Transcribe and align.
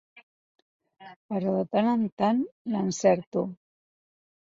Però 1.33 1.51
de 1.57 1.65
tant 1.75 1.89
en 1.89 2.05
tant 2.21 2.41
l'encerto. 2.77 3.45